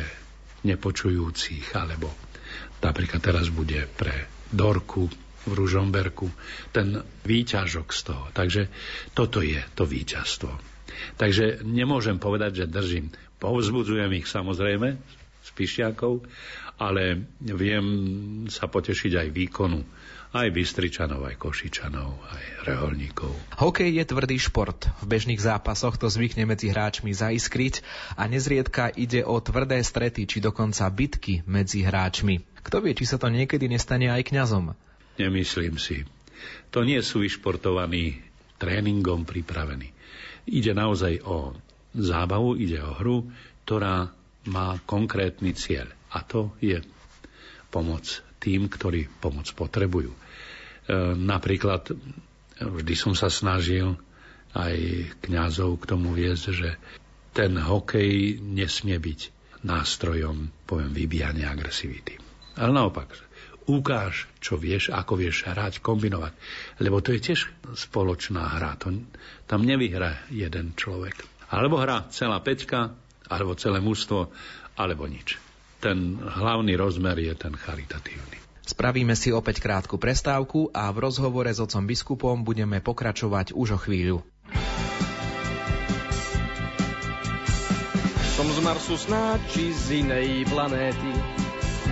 [0.64, 2.08] nepočujúcich, alebo
[2.80, 5.08] napríklad teraz bude pre Dorku
[5.44, 6.32] v Ružomberku,
[6.72, 6.96] ten
[7.28, 8.26] výťažok z toho.
[8.32, 8.62] Takže
[9.12, 10.52] toto je to víťazstvo.
[11.20, 13.12] Takže nemôžem povedať, že držím.
[13.44, 14.96] Povzbudzujem ich samozrejme,
[15.54, 16.26] Spišiakov,
[16.82, 17.86] ale viem
[18.50, 19.82] sa potešiť aj výkonu
[20.34, 23.30] aj Bystričanov, aj Košičanov, aj Reholníkov.
[23.62, 24.90] Hokej je tvrdý šport.
[24.98, 27.86] V bežných zápasoch to zvykne medzi hráčmi zaiskriť
[28.18, 32.42] a nezriedka ide o tvrdé strety či dokonca bitky medzi hráčmi.
[32.66, 34.74] Kto vie, či sa to niekedy nestane aj kňazom?
[35.22, 36.02] Nemyslím si.
[36.74, 38.26] To nie sú vyšportovaní
[38.58, 39.94] tréningom pripravení.
[40.50, 41.54] Ide naozaj o
[41.94, 43.30] zábavu, ide o hru,
[43.70, 44.10] ktorá
[44.50, 45.92] má konkrétny cieľ.
[46.14, 46.82] A to je
[47.72, 48.06] pomoc
[48.38, 50.12] tým, ktorí pomoc potrebujú.
[50.14, 50.20] E,
[51.16, 51.96] napríklad
[52.60, 53.96] vždy som sa snažil
[54.54, 54.76] aj
[55.26, 56.70] kňazov k tomu viesť, že
[57.34, 59.20] ten hokej nesmie byť
[59.66, 62.20] nástrojom, poviem, vybíjania agresivity.
[62.60, 63.10] Ale naopak,
[63.66, 66.34] ukáž, čo vieš, ako vieš hrať, kombinovať.
[66.84, 68.78] Lebo to je tiež spoločná hra.
[68.86, 68.94] To,
[69.50, 71.18] tam nevyhrá jeden človek.
[71.50, 72.94] Alebo hrá celá peťka,
[73.30, 74.32] alebo celé mužstvo,
[74.76, 75.40] alebo nič.
[75.84, 78.40] Ten hlavný rozmer je ten charitatívny.
[78.64, 83.80] Spravíme si opäť krátku prestávku a v rozhovore s otcom biskupom budeme pokračovať už o
[83.80, 84.24] chvíľu.
[88.34, 91.12] Som z Marsu snáď či z inej planéty.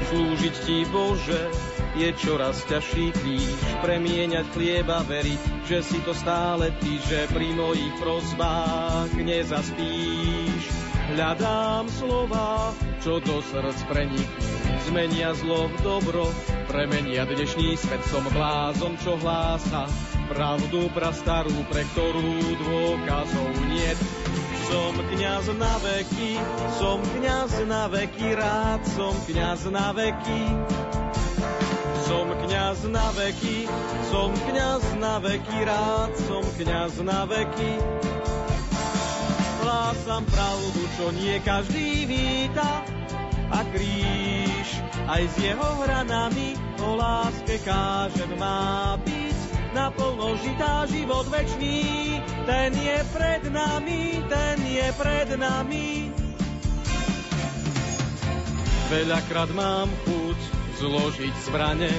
[0.09, 1.51] Slúžiť ti Bože
[1.99, 3.59] je čoraz ťažší kríž.
[3.83, 10.90] Premieňať chlieba, veriť, že si to stále ty, že pri mojich prozbách nezaspíš.
[11.11, 12.71] Hľadám slova,
[13.03, 14.47] čo do srdc preniknú.
[14.87, 16.23] Zmenia zlo v dobro,
[16.71, 17.99] premenia dnešný svet.
[18.07, 19.91] Som blázon, čo hlása
[20.31, 23.99] pravdu prastarú, pre ktorú dôkazov niet.
[24.71, 26.39] Som kňaz na veky,
[26.79, 30.43] som kňaz na veky, rád som kňaz na veky.
[32.07, 33.67] Som kňaz na veky,
[34.07, 38.10] som kňaz na veky, rád som kňaz na veky.
[39.61, 42.81] Hlásam pravdu, čo nie každý víta,
[43.51, 44.67] a kríž
[45.11, 49.37] aj s jeho hranami o láske kážem má byť
[49.75, 51.83] naplno žitá život večný,
[52.47, 56.11] ten je pred nami, ten je pred nami.
[58.91, 60.39] Veľakrát mám chuť
[60.79, 61.91] zložiť zbrane,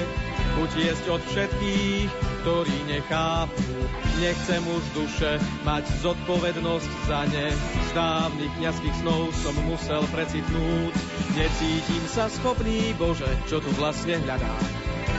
[0.57, 3.71] chuť jesť od všetkých, ktorí nechápu.
[4.19, 7.47] Nechcem už duše mať zodpovednosť za ne.
[7.87, 10.93] Z dávnych kniazských snov som musel precitnúť.
[11.39, 14.63] Necítim sa schopný, Bože, čo tu vlastne hľadám.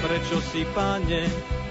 [0.04, 1.24] Prečo si, Pane,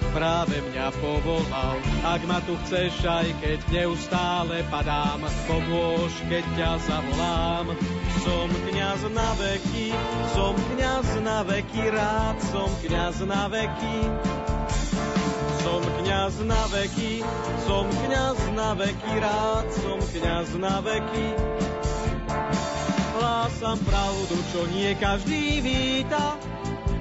[0.09, 1.77] práve mňa povolal.
[2.01, 7.77] Ak ma tu chceš, aj keď neustále padám, pomôž, keď ťa zavolám.
[8.25, 9.93] Som kňaz na veky,
[10.33, 13.97] som kňaz na veky, rád som kňaz na veky.
[15.63, 17.23] Som kňaz na veky,
[17.63, 21.27] som kňaz na veky, rád som kňaz na veky.
[23.15, 26.35] Hlásam pravdu, čo nie každý víta,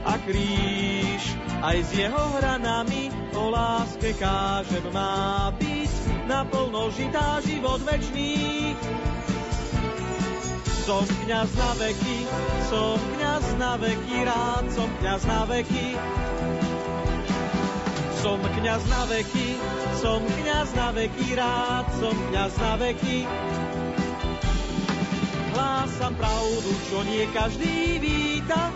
[0.07, 1.23] a kríž
[1.63, 5.93] aj s jeho hranami o láske kážem má byť
[6.27, 8.75] naplno žitá život večný.
[10.83, 12.19] Som kňaz na veky,
[12.67, 15.95] som kňaz na veky, rád som kňaz na veky.
[18.23, 19.59] Som kňaz na veky,
[19.99, 23.27] som kňaz na veky, rád som kňaz na veky.
[25.51, 28.71] Hlásam pravdu, čo nie každý víta,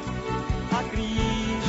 [0.75, 1.63] a kríž.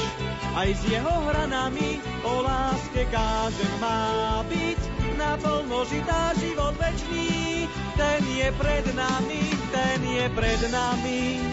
[0.58, 4.82] Aj s jeho hranami o láske kážem má byť
[5.22, 7.70] naplno žitá život večný.
[7.94, 11.46] Ten je pred nami, ten je pred nami.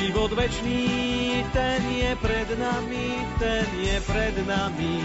[0.00, 0.88] Život večný,
[1.52, 4.96] ten je pred nami, ten je pred nami.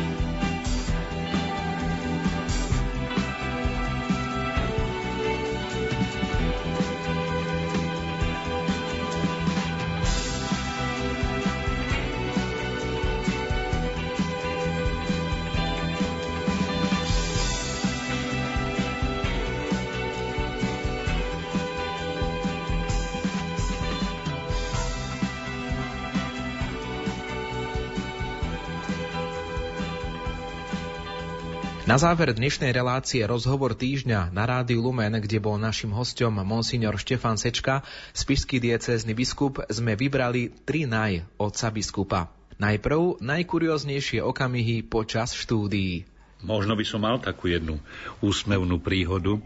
[31.96, 37.40] Na záver dnešnej relácie rozhovor týždňa na Rádiu Lumen, kde bol našim hostom monsignor Štefan
[37.40, 42.28] Sečka, spišský diecézny biskup, sme vybrali tri naj otca biskupa.
[42.60, 46.04] Najprv najkurióznejšie okamihy počas štúdií.
[46.44, 47.80] Možno by som mal takú jednu
[48.20, 49.40] úsmevnú príhodu.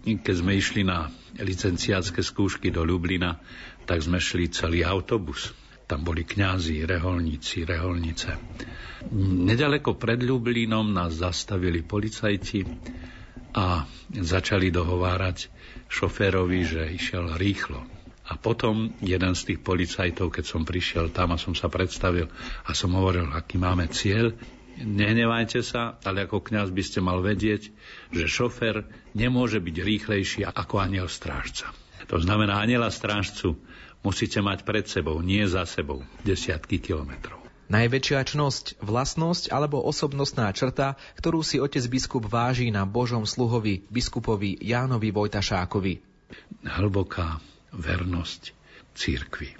[0.00, 3.36] Keď sme išli na licenciátske skúšky do Lublina,
[3.84, 5.52] tak sme šli celý autobus.
[5.84, 8.32] Tam boli kňazi, reholníci, reholnice.
[9.14, 12.66] Nedaleko pred Lublinom nás zastavili policajti
[13.56, 15.48] a začali dohovárať
[15.86, 17.80] šoférovi, že išiel rýchlo.
[18.26, 22.26] A potom jeden z tých policajtov, keď som prišiel tam a som sa predstavil
[22.66, 24.34] a som hovoril, aký máme cieľ,
[24.82, 27.70] nehnevajte sa, ale ako kňaz by ste mal vedieť,
[28.10, 28.82] že šofér
[29.14, 31.70] nemôže byť rýchlejší ako aniel strážca.
[32.10, 33.56] To znamená, aniela strážcu
[34.02, 37.45] musíte mať pred sebou, nie za sebou, desiatky kilometrov.
[37.66, 44.62] Najväčšia čnosť, vlastnosť alebo osobnostná črta, ktorú si otec biskup váži na Božom sluhovi, biskupovi
[44.62, 45.98] Jánovi Vojtašákovi.
[46.62, 47.42] Hlboká
[47.74, 48.54] vernosť
[48.94, 49.58] církvy.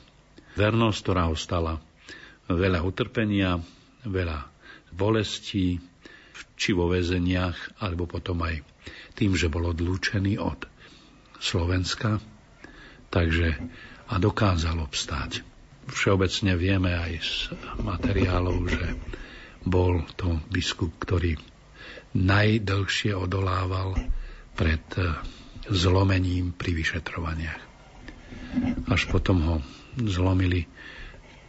[0.54, 1.82] Vernosť, ktorá ostala
[2.46, 3.58] veľa utrpenia,
[4.06, 4.46] veľa
[4.94, 5.82] bolestí,
[6.56, 8.64] či vo väzeniach, alebo potom aj
[9.18, 10.64] tým, že bol odlúčený od
[11.42, 12.22] Slovenska.
[13.10, 13.60] Takže
[14.06, 15.55] a dokázal obstáť.
[15.90, 17.34] Všeobecne vieme aj z
[17.82, 18.84] materiálov, že
[19.66, 21.34] bol to biskup, ktorý
[22.14, 23.98] najdlhšie odolával
[24.56, 25.18] pred eh,
[25.68, 27.62] zlomením pri vyšetrovaniach.
[28.88, 29.56] Až potom ho
[30.00, 30.64] zlomili,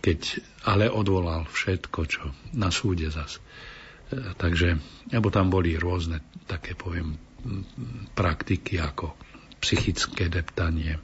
[0.01, 2.23] keď ale odvolal všetko, čo
[2.57, 3.37] na súde zas.
[4.11, 4.75] Eh, takže,
[5.13, 7.15] alebo tam boli rôzne také, poviem,
[8.17, 9.13] praktiky ako
[9.61, 10.99] psychické deptanie,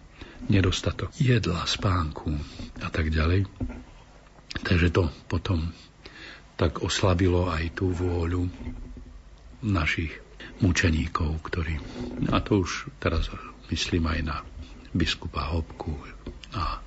[0.47, 2.31] nedostatok jedla, spánku
[2.83, 3.47] a tak ďalej.
[4.63, 5.71] Takže to potom
[6.55, 8.47] tak oslabilo aj tú vôľu
[9.63, 10.13] našich
[10.61, 11.79] mučeníkov, ktorí,
[12.29, 13.31] a to už teraz
[13.73, 14.37] myslím aj na
[14.93, 15.97] biskupa Hopku,
[16.53, 16.77] a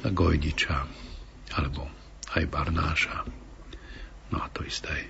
[0.00, 0.88] Gojdiča,
[1.60, 1.84] alebo
[2.32, 3.28] aj Barnáša,
[4.32, 5.04] no a to isté aj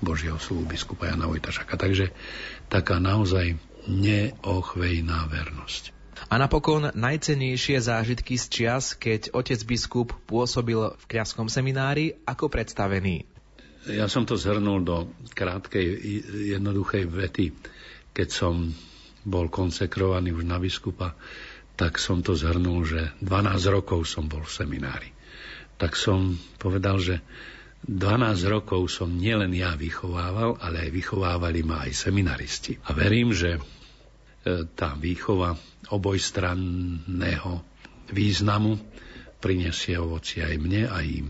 [0.00, 1.76] Božieho slovu biskupa Jana Vojtašaka.
[1.76, 2.12] Takže
[2.72, 5.99] taká naozaj neochvejná vernosť.
[6.28, 13.24] A napokon najcenejšie zážitky z čias, keď otec biskup pôsobil v kňazskom seminári ako predstavený.
[13.88, 15.96] Ja som to zhrnul do krátkej,
[16.52, 17.56] jednoduchej vety.
[18.12, 18.76] Keď som
[19.24, 21.16] bol konsekrovaný už na biskupa,
[21.80, 25.10] tak som to zhrnul, že 12 rokov som bol v seminári.
[25.80, 27.24] Tak som povedal, že
[27.88, 32.76] 12 rokov som nielen ja vychovával, ale aj vychovávali ma aj seminaristi.
[32.84, 33.56] A verím, že
[34.74, 35.52] tá výchova
[35.92, 37.52] obojstranného
[38.08, 38.80] významu
[39.40, 41.28] prinesie ovoci aj mne, aj im.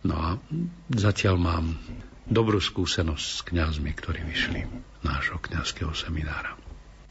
[0.00, 0.30] No a
[0.88, 1.66] zatiaľ mám
[2.24, 4.60] dobrú skúsenosť s kňazmi, ktorí vyšli
[5.02, 6.56] nášho kňazského seminára.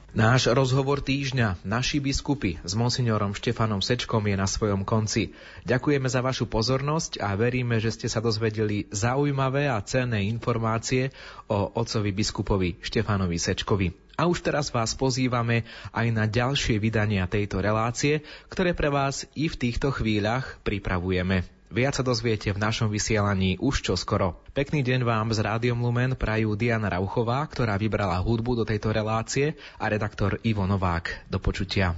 [0.09, 5.37] Náš rozhovor týždňa, naši biskupy s monsignorom Štefanom Sečkom je na svojom konci.
[5.69, 11.13] Ďakujeme za vašu pozornosť a veríme, že ste sa dozvedeli zaujímavé a cenné informácie
[11.45, 13.93] o otcovi biskupovi Štefanovi Sečkovi.
[14.17, 19.45] A už teraz vás pozývame aj na ďalšie vydania tejto relácie, ktoré pre vás i
[19.45, 21.58] v týchto chvíľach pripravujeme.
[21.69, 24.41] Viac sa dozviete v našom vysielaní už čoskoro.
[24.57, 29.53] Pekný deň vám z Rádiom Lumen prajú Diana Rauchová, ktorá vybrala hudbu do tejto relácie
[29.77, 31.29] a redaktor Ivo Novák.
[31.29, 31.93] Do počutia.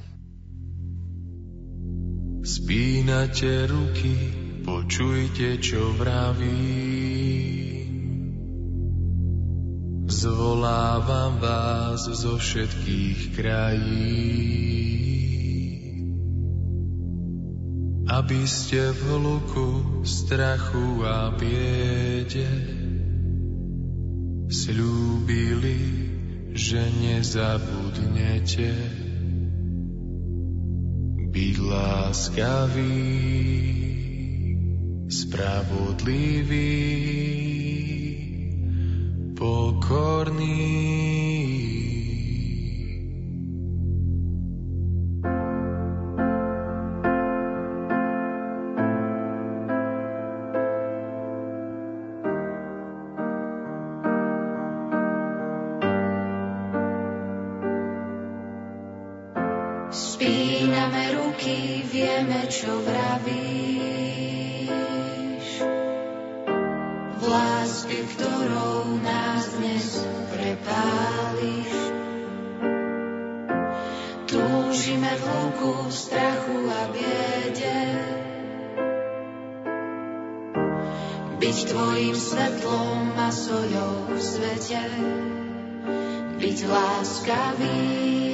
[2.44, 4.16] Spínate ruky,
[4.68, 6.68] počujte, čo vraví.
[10.12, 15.21] Zvolávam vás zo všetkých krajín
[18.12, 22.52] aby ste v hluku strachu a biede
[24.52, 25.80] slúbili,
[26.52, 28.76] že nezabudnete
[31.32, 33.08] byť láskavý,
[35.08, 36.84] spravodlivý,
[39.40, 41.31] pokorný.
[61.42, 63.66] Ruky, vieme, čo vravíš.
[67.18, 71.74] V láske, ktorou nás dnes prepáliš.
[74.30, 77.82] Túžime v hluku strachu a biede.
[81.42, 84.86] Byť tvojim svetlom a sojou v svete.
[86.38, 88.31] Byť láskavý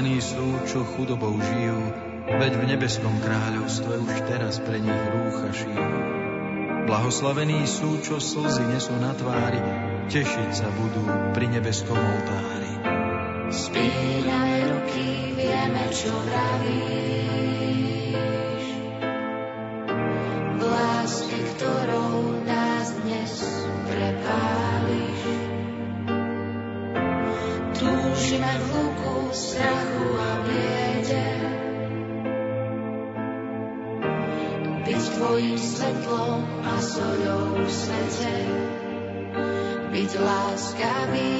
[0.00, 1.76] Blahoslavení sú, čo chudobou žijú,
[2.24, 5.88] veď v nebeskom kráľovstve už teraz pre nich rúcha šijú.
[6.88, 9.60] Blahoslavení sú, čo slzy nesú na tvári,
[10.08, 11.04] tešiť sa budú
[11.36, 12.72] pri nebeskom oltári.
[13.52, 17.59] Spíname ruky, vieme, čo vravíš.
[40.10, 41.38] Byť láskavý,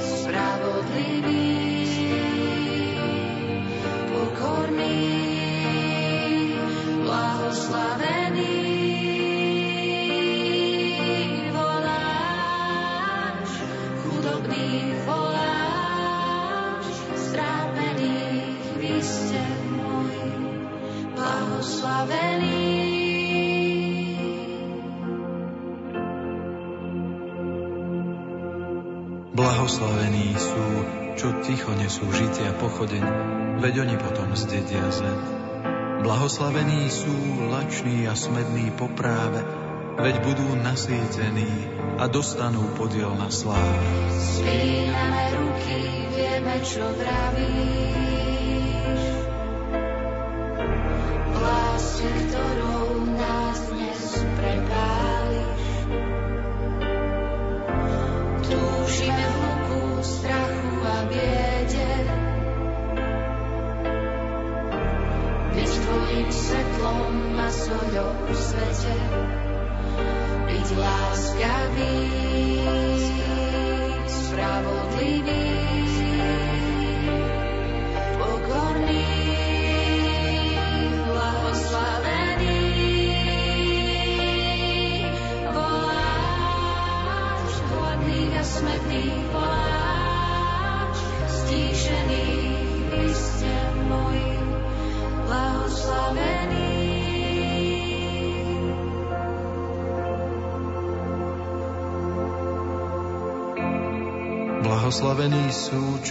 [0.00, 1.41] spravodlivý,
[29.72, 30.66] Blahoslavení sú,
[31.16, 33.04] čo ticho nesú žitia pochodeň,
[33.56, 35.16] veď oni potom zdedia zem.
[36.04, 37.08] Blahoslavení sú
[37.48, 39.40] lační a smední po práve,
[39.96, 41.48] veď budú nasýtení
[41.96, 43.80] a dostanú podiel na sláve.
[44.12, 48.31] Spíname ruky, vieme, čo vravíš.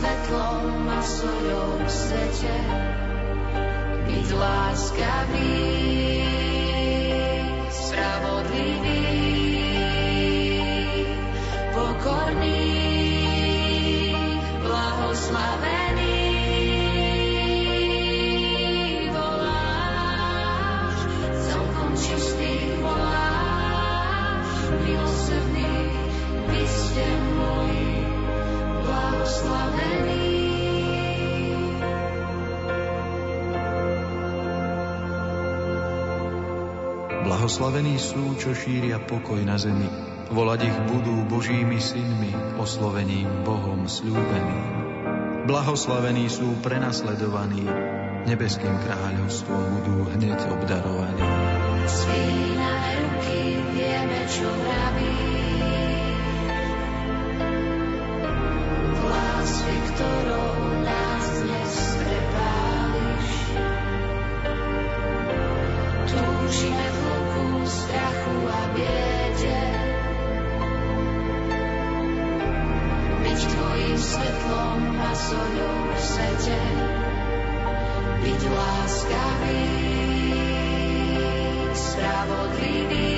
[0.00, 2.56] Svetlom a soľou v svete.
[4.08, 5.89] Byť láskavý,
[37.60, 39.84] Blahoslavení sú, čo šíria pokoj na zemi.
[40.32, 44.64] Volať ich budú Božími synmi, oslovením Bohom slúbeným.
[45.44, 47.68] Blahoslavení sú prenasledovaní,
[48.24, 51.28] nebeským kráľovstvom budú hneď obdarovaní.
[51.84, 55.39] Spíname ruky, vieme, čo vravíš.
[76.10, 76.58] Svete.
[78.20, 79.64] Byť láskavý,
[81.72, 83.14] spravodlivý,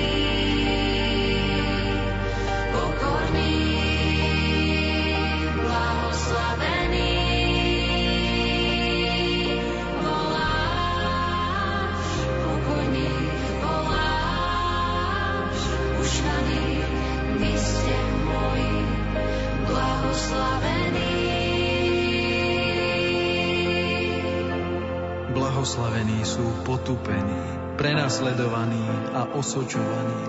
[25.73, 26.21] blahoslavení.
[26.21, 27.41] Sú potupení,
[27.81, 28.85] prenasledovaní
[29.17, 30.21] a osočovaní,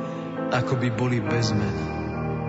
[0.49, 1.87] ako by boli bez mena.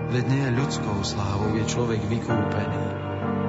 [0.08, 2.84] Veď nie ľudskou slávou je človek vykúpený.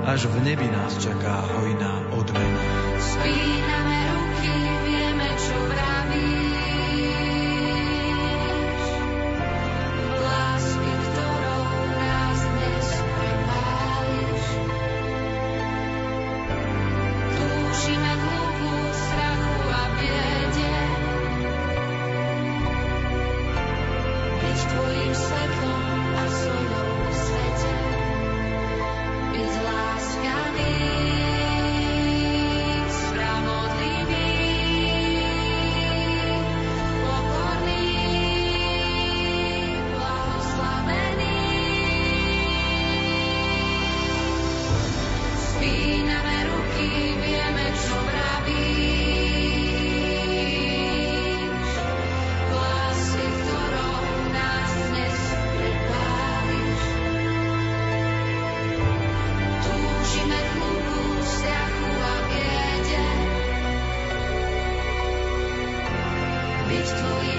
[0.04, 2.64] Až v nebi nás čaká hojná odmena.
[3.00, 6.67] Spíname ruky, vieme, čo vravíš.
[66.94, 67.37] to you.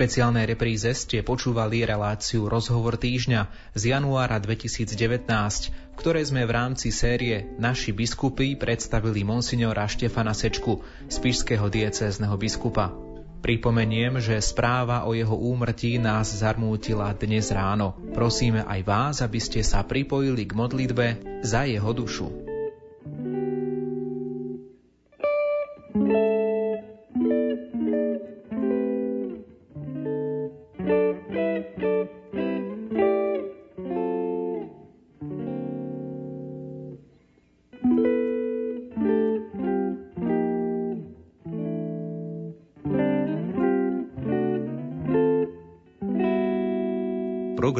[0.00, 5.28] Špeciálnej repríze ste počúvali reláciu Rozhovor týždňa z januára 2019,
[5.68, 12.96] v ktorej sme v rámci série Naši biskupy predstavili monsignora Štefana Sečku, spišského diecézneho biskupa.
[13.44, 17.92] Pripomeniem, že správa o jeho úmrtí nás zarmútila dnes ráno.
[18.16, 21.06] Prosíme aj vás, aby ste sa pripojili k modlitbe
[21.44, 22.48] za jeho dušu.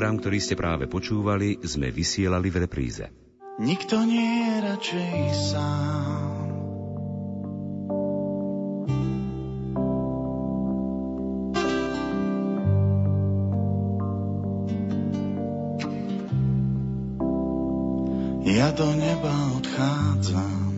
[0.01, 3.05] Program, ktorý ste práve počúvali, sme vysielali v repríze.
[3.61, 5.16] Nikto nie je radšej
[5.53, 6.40] sám.
[18.48, 20.72] Ja do neba odchádzam.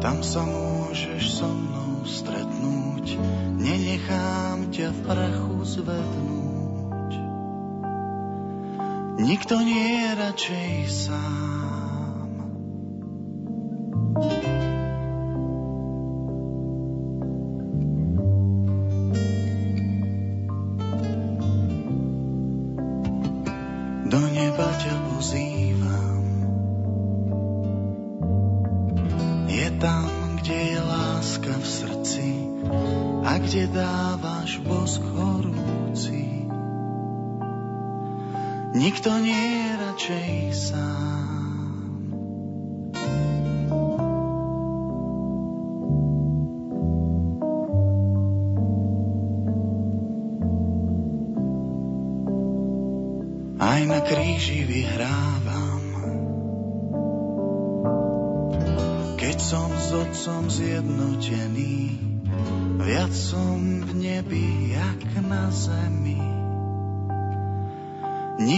[0.00, 3.06] Tam sa môžeš so mnou stretnúť.
[3.60, 7.12] Nenechám ťa v prachu zvednúť.
[9.20, 11.59] Nikto nie je radšej sám.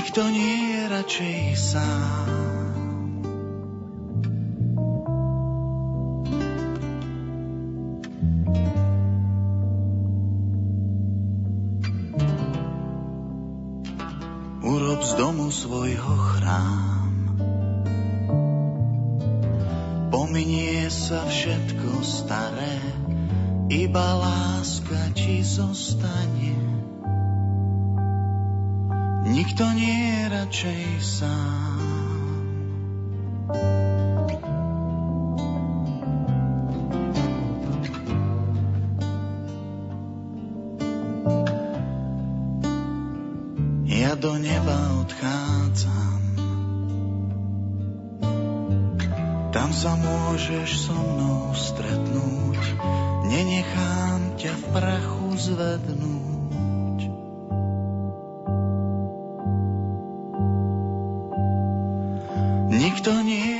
[0.03, 2.27] Nikto nie je radšej sám.
[14.67, 17.15] Urob z domu svojho chrám.
[20.11, 22.75] Pominie sa všetko staré,
[23.71, 26.72] iba láska ti zostane.
[29.33, 31.81] Nikto nie je radšej sám.
[43.89, 46.21] Ja do neba odchádzam.
[49.57, 52.61] Tam sa môžeš so mnou stretnúť.
[53.33, 56.32] Nenechám ťa v prachu zvednúť.
[63.03, 63.52] Nikto nie